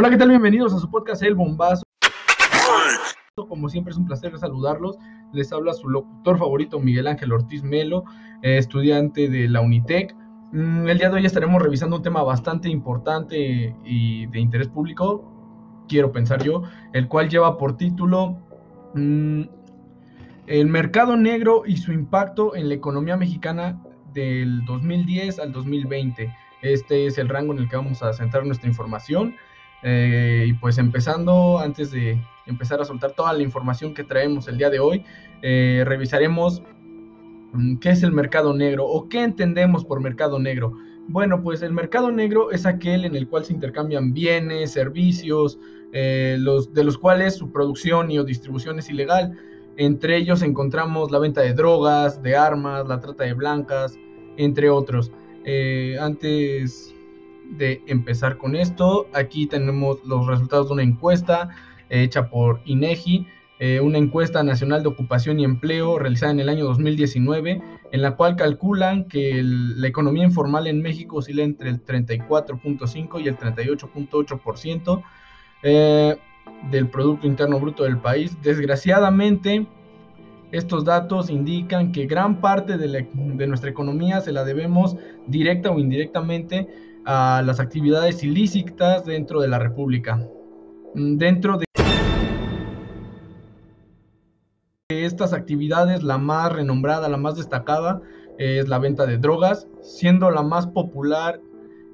[0.00, 0.28] Hola, ¿qué tal?
[0.28, 1.82] Bienvenidos a su podcast El Bombazo.
[3.34, 4.96] Como siempre es un placer saludarlos.
[5.32, 8.04] Les habla su locutor favorito Miguel Ángel Ortiz Melo,
[8.44, 10.14] eh, estudiante de la Unitec.
[10.52, 15.24] Mm, el día de hoy estaremos revisando un tema bastante importante y de interés público,
[15.88, 18.38] quiero pensar yo, el cual lleva por título
[18.94, 19.42] mm,
[20.46, 23.82] El mercado negro y su impacto en la economía mexicana
[24.14, 26.32] del 2010 al 2020.
[26.62, 29.34] Este es el rango en el que vamos a centrar nuestra información.
[29.82, 34.58] Eh, y pues empezando, antes de empezar a soltar toda la información que traemos el
[34.58, 35.04] día de hoy,
[35.42, 36.62] eh, revisaremos
[37.52, 40.74] mm, qué es el mercado negro o qué entendemos por mercado negro.
[41.08, 45.58] Bueno, pues el mercado negro es aquel en el cual se intercambian bienes, servicios,
[45.92, 49.38] eh, los, de los cuales su producción y o distribución es ilegal.
[49.76, 53.96] Entre ellos encontramos la venta de drogas, de armas, la trata de blancas,
[54.36, 55.12] entre otros.
[56.00, 56.94] antes
[57.50, 61.50] de empezar con esto, aquí tenemos los resultados de una encuesta
[61.90, 63.26] hecha por INEGI,
[63.60, 68.14] eh, una encuesta nacional de ocupación y empleo realizada en el año 2019, en la
[68.14, 75.02] cual calculan que la economía informal en México oscila entre el 34.5 y el 38.8%
[75.64, 76.16] eh,
[76.70, 78.40] del Producto Interno Bruto del país.
[78.42, 79.66] Desgraciadamente,
[80.52, 85.80] estos datos indican que gran parte de, de nuestra economía se la debemos directa o
[85.80, 86.68] indirectamente
[87.10, 90.28] a las actividades ilícitas dentro de la República.
[90.94, 91.64] Mm, dentro de
[94.90, 98.02] estas actividades, la más renombrada, la más destacada,
[98.36, 101.40] es la venta de drogas, siendo la más popular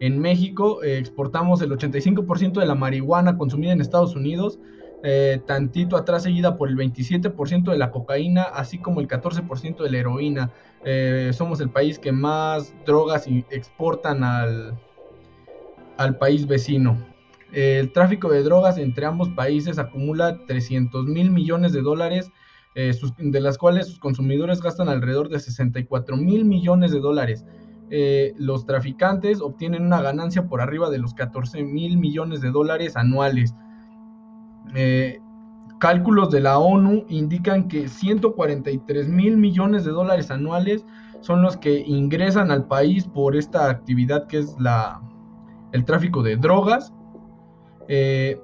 [0.00, 0.82] en México.
[0.82, 4.58] Eh, exportamos el 85% de la marihuana consumida en Estados Unidos,
[5.04, 9.90] eh, tantito atrás seguida por el 27% de la cocaína, así como el 14% de
[9.90, 10.52] la heroína.
[10.86, 14.78] Eh, somos el país que más drogas exportan al,
[15.96, 16.98] al país vecino.
[17.52, 22.30] El tráfico de drogas entre ambos países acumula 300 mil millones de dólares,
[22.74, 27.44] eh, de las cuales sus consumidores gastan alrededor de 64 mil millones de dólares.
[27.90, 32.96] Eh, los traficantes obtienen una ganancia por arriba de los 14 mil millones de dólares
[32.96, 33.54] anuales.
[34.74, 35.20] Eh,
[35.78, 40.86] cálculos de la ONU indican que 143 mil millones de dólares anuales
[41.20, 45.02] son los que ingresan al país por esta actividad que es la,
[45.72, 46.92] el tráfico de drogas.
[47.88, 48.40] Eh,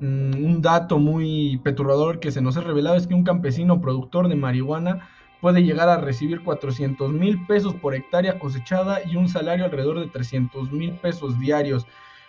[0.00, 4.28] mm, un dato muy perturbador que se nos ha revelado es que un campesino productor
[4.28, 5.08] de marihuana
[5.40, 10.06] puede llegar a recibir 400 mil pesos por hectárea cosechada y un salario alrededor de
[10.06, 11.86] 300 mil pesos diarios.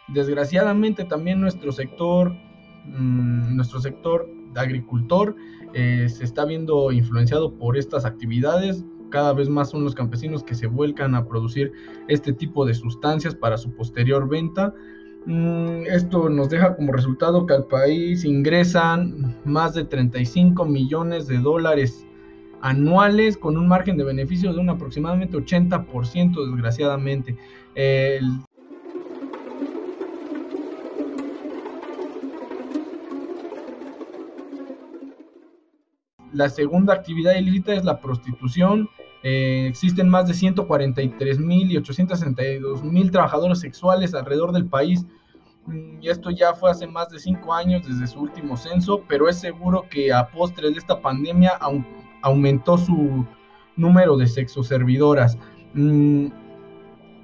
[0.08, 2.34] Desgraciadamente también nuestro sector,
[2.86, 5.36] mm, nuestro sector agricultor
[5.74, 10.56] eh, se está viendo influenciado por estas actividades cada vez más son los campesinos que
[10.56, 11.72] se vuelcan a producir
[12.08, 14.74] este tipo de sustancias para su posterior venta.
[15.28, 21.38] Mm, esto nos deja como resultado que al país ingresan más de 35 millones de
[21.38, 22.08] dólares
[22.62, 27.38] anuales con un margen de beneficio de un aproximadamente 80% desgraciadamente.
[36.34, 38.90] La segunda actividad ilícita es la prostitución.
[39.24, 45.06] Eh, existen más de 143 mil y 862 mil trabajadores sexuales alrededor del país.
[45.66, 49.30] Mm, y esto ya fue hace más de cinco años desde su último censo, pero
[49.30, 51.58] es seguro que a postres de esta pandemia
[52.22, 53.26] aumentó su
[53.78, 55.38] número de sexoservidoras.
[55.74, 56.28] Mm,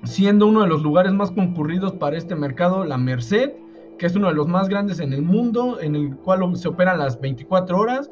[0.04, 3.52] siendo uno de los lugares más concurridos para este mercado, la Merced,
[3.98, 7.00] que es uno de los más grandes en el mundo, en el cual se operan
[7.00, 8.10] las 24 horas.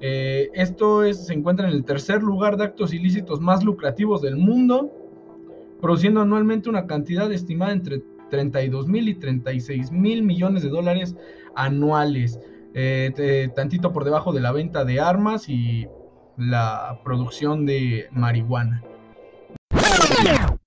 [0.00, 4.90] Eh, esto se encuentra en el tercer lugar de actos ilícitos más lucrativos del mundo,
[5.80, 11.16] produciendo anualmente una cantidad estimada entre 32 mil y 36 mil millones de dólares
[11.54, 12.40] anuales,
[12.74, 15.86] eh, tantito por debajo de la venta de armas y
[16.38, 18.82] la producción de marihuana.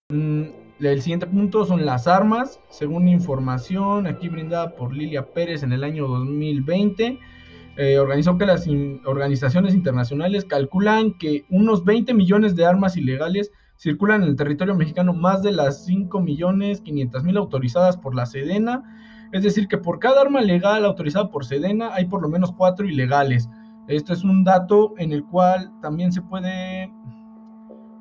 [0.10, 0.44] Mm,
[0.80, 5.84] el siguiente punto son las armas, según información aquí brindada por Lilia Pérez en el
[5.84, 7.20] año 2020
[7.76, 8.68] eh, organizó que las
[9.06, 15.14] organizaciones internacionales calculan que unos 20 millones de armas ilegales circulan en el territorio mexicano,
[15.14, 18.84] más de las 5 millones 500 mil autorizadas por la Sedena.
[19.32, 22.86] Es decir, que por cada arma legal autorizada por Sedena hay por lo menos cuatro
[22.86, 23.50] ilegales.
[23.88, 26.94] Esto es un dato en el cual también se puede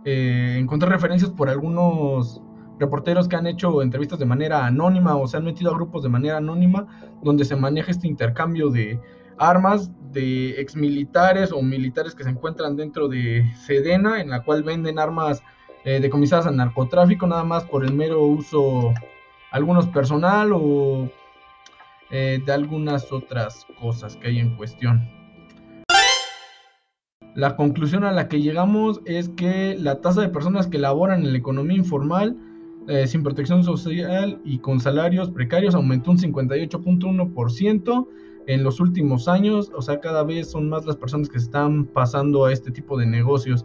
[0.05, 2.43] eh, encontrar referencias por algunos
[2.79, 6.09] reporteros que han hecho entrevistas de manera anónima o se han metido a grupos de
[6.11, 6.87] manera anónima
[7.23, 9.01] donde se maneja este intercambio de,
[9.39, 14.99] armas de exmilitares o militares que se encuentran dentro de Sedena, en la cual venden
[14.99, 15.43] armas
[15.85, 18.93] eh, decomisadas al narcotráfico, nada más por el mero uso,
[19.51, 21.11] algunos personal o
[22.11, 25.09] eh, de algunas otras cosas que hay en cuestión.
[27.35, 31.33] La conclusión a la que llegamos es que la tasa de personas que laboran en
[31.33, 32.37] la economía informal
[32.89, 38.09] eh, sin protección social y con salarios precarios aumentó un 58.1%
[38.47, 42.45] en los últimos años, o sea, cada vez son más las personas que están pasando
[42.45, 43.65] a este tipo de negocios.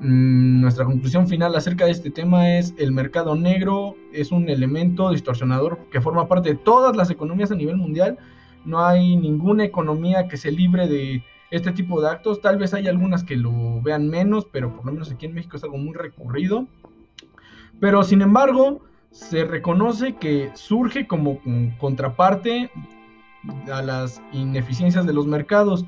[0.00, 5.10] Mm, nuestra conclusión final acerca de este tema es el mercado negro es un elemento
[5.10, 8.18] distorsionador que forma parte de todas las economías a nivel mundial.
[8.64, 12.40] No hay ninguna economía que se libre de este tipo de actos.
[12.40, 15.56] Tal vez hay algunas que lo vean menos, pero por lo menos aquí en México
[15.56, 16.66] es algo muy recurrido.
[17.80, 21.40] Pero sin embargo, se reconoce que surge como
[21.78, 22.70] contraparte
[23.72, 25.84] a las ineficiencias de los mercados.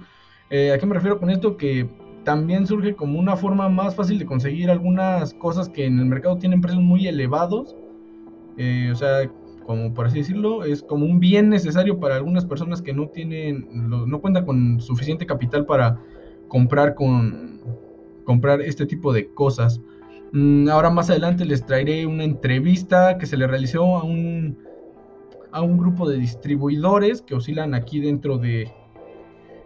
[0.51, 1.57] Eh, ¿A qué me refiero con esto?
[1.57, 1.89] Que
[2.25, 6.39] también surge como una forma más fácil de conseguir algunas cosas que en el mercado
[6.39, 7.77] tienen precios muy elevados.
[8.57, 9.31] Eh, o sea,
[9.67, 13.69] como por así decirlo, es como un bien necesario para algunas personas que no tienen,
[13.73, 16.01] no cuentan con suficiente capital para
[16.49, 17.61] comprar con
[18.25, 19.81] comprar este tipo de cosas.
[20.33, 24.59] Mm, ahora más adelante les traeré una entrevista que se le realizó a un
[25.55, 28.73] a un grupo de distribuidores que oscilan aquí dentro de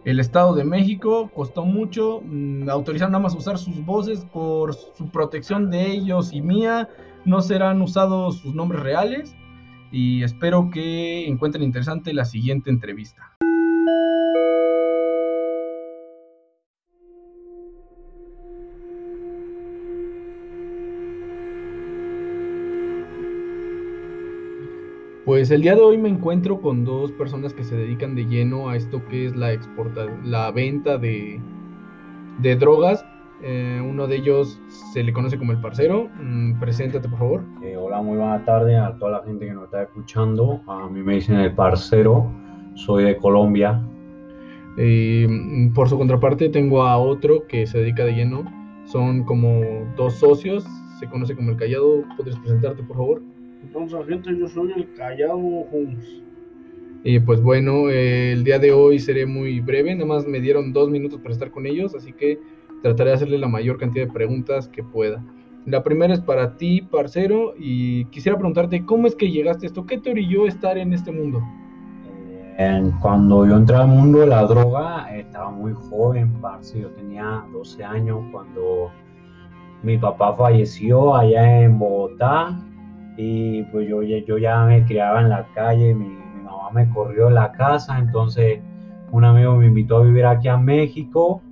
[0.04, 1.30] el Estado de México.
[1.34, 6.42] Costó mucho, mm, autorizaron nada más usar sus voces por su protección de ellos y
[6.42, 6.90] mía.
[7.24, 9.34] No serán usados sus nombres reales
[9.90, 13.32] y espero que encuentren interesante la siguiente entrevista.
[25.28, 28.70] Pues el día de hoy me encuentro con dos personas que se dedican de lleno
[28.70, 31.38] a esto que es la exporta, la venta de,
[32.38, 33.04] de drogas.
[33.42, 34.58] Eh, uno de ellos
[34.94, 36.08] se le conoce como el parcero.
[36.18, 37.42] Mm, preséntate, por favor.
[37.62, 40.62] Eh, hola, muy buena tarde a toda la gente que nos está escuchando.
[40.66, 42.26] A mí me dicen el parcero.
[42.72, 43.82] Soy de Colombia.
[44.78, 48.50] Mm, por su contraparte tengo a otro que se dedica de lleno.
[48.86, 49.60] Son como
[49.94, 50.64] dos socios.
[50.98, 52.02] Se conoce como el callado.
[52.16, 53.27] ¿Podrías presentarte, por favor?
[53.62, 56.22] Entonces, gente, yo soy el Callado Holmes.
[57.04, 60.90] Y pues bueno, el día de hoy seré muy breve, nada más me dieron dos
[60.90, 62.40] minutos para estar con ellos, así que
[62.82, 65.24] trataré de hacerle la mayor cantidad de preguntas que pueda.
[65.64, 69.86] La primera es para ti, parcero, y quisiera preguntarte, ¿cómo es que llegaste a esto?
[69.86, 71.42] ¿Qué te orilló estar en este mundo?
[73.00, 76.80] cuando yo entré al mundo de la droga, estaba muy joven, parce.
[76.80, 78.90] Yo tenía 12 años cuando
[79.84, 82.58] mi papá falleció allá en Bogotá
[83.20, 86.06] y pues yo, yo ya me criaba en la calle, mi,
[86.44, 88.60] mamá me corrió de la casa, entonces
[89.10, 91.42] un amigo me invitó a vivir aquí a México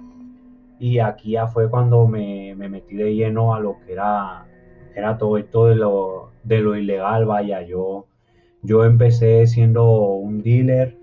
[0.78, 4.46] y aquí ya fue cuando me, me metí de lleno a lo que era,
[4.94, 8.06] era todo esto de lo, de lo ilegal, vaya, yo,
[8.62, 10.96] yo empecé siendo un dealer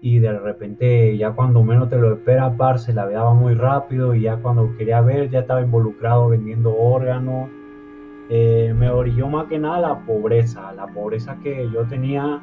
[0.00, 4.16] y de repente ya cuando menos te lo esperas, parce, la vida va muy rápido
[4.16, 7.50] y ya cuando quería ver ya estaba involucrado vendiendo órganos
[8.30, 10.72] eh, me orilló más que nada la pobreza.
[10.72, 12.40] La pobreza que yo tenía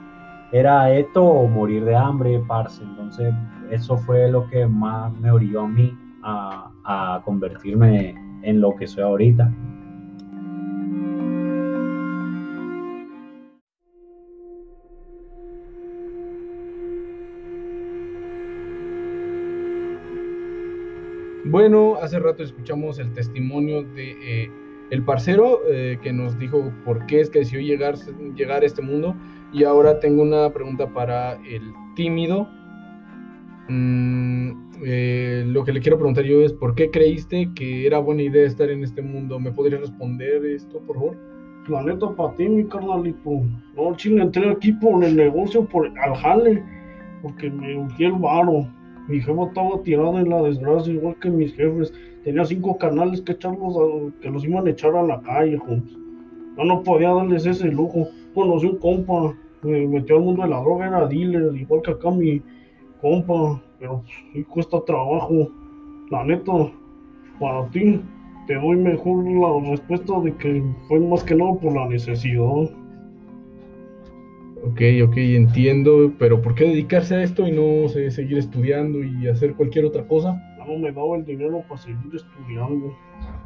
[0.51, 2.83] era esto o morir de hambre, parce.
[2.83, 3.33] Entonces,
[3.69, 9.03] eso fue lo que más me orilló a mí a, convertirme en lo que soy
[9.03, 9.51] ahorita.
[21.47, 24.51] Bueno, hace rato escuchamos el testimonio de eh,
[24.91, 27.95] el parcero eh, que nos dijo por qué es que decidió llegar,
[28.35, 29.15] llegar a este mundo.
[29.51, 32.47] Y ahora tengo una pregunta para el tímido.
[33.67, 34.51] Mm,
[34.83, 38.45] eh, lo que le quiero preguntar yo es, ¿por qué creíste que era buena idea
[38.45, 39.39] estar en este mundo?
[39.39, 41.17] ¿Me podrías responder esto, por favor?
[41.67, 43.41] La neta, para ti, mi carnalito.
[43.75, 46.63] No, chile, entré aquí por el negocio, por al jale,
[47.23, 48.67] porque me urgía el varo.
[49.07, 51.91] Mi jefa estaba tirada en la desgracia, igual que mis jefes
[52.25, 53.77] tenía cinco canales que echarlos
[54.19, 55.95] que los iban a echar a la calle, Holmes.
[56.57, 58.07] Yo no podía darles ese lujo.
[58.33, 62.09] Conocí un compa, me metió al mundo de la droga, era dealer, igual que acá
[62.09, 62.41] mi
[62.99, 64.03] compa, pero
[64.33, 65.51] sí cuesta trabajo.
[66.09, 66.51] La neta,
[67.39, 68.01] para ti,
[68.47, 72.41] te doy mejor la respuesta de que fue más que nada por la necesidad.
[74.63, 79.53] Ok, ok, entiendo, pero ¿por qué dedicarse a esto y no seguir estudiando y hacer
[79.53, 80.41] cualquier otra cosa?
[80.67, 82.95] No me daba el dinero para seguir estudiando.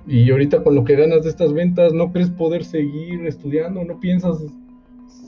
[0.07, 3.83] Y ahorita con lo que ganas de estas ventas, ¿no crees poder seguir estudiando?
[3.83, 4.45] ¿No piensas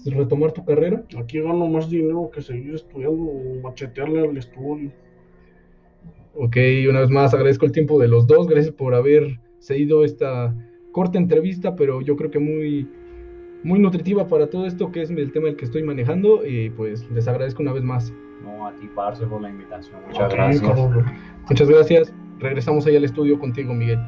[0.05, 1.03] retomar tu carrera?
[1.17, 4.91] Aquí gano más dinero que seguir estudiando o machetearle al estudio.
[6.35, 6.57] Ok,
[6.89, 10.55] una vez más agradezco el tiempo de los dos, gracias por haber seguido esta
[10.91, 12.87] corta entrevista, pero yo creo que muy
[13.63, 17.07] muy nutritiva para todo esto que es el tema del que estoy manejando y pues
[17.11, 18.13] les agradezco una vez más.
[18.43, 19.99] No, a ti, Parce, por la invitación.
[20.07, 20.79] Muchas gracias.
[21.49, 22.13] Muchas gracias.
[22.39, 23.99] Regresamos ahí al estudio contigo, Miguel.